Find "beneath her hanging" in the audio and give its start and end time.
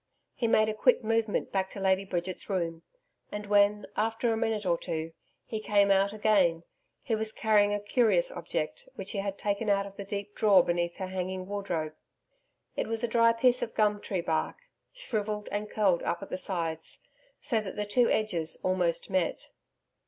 10.63-11.45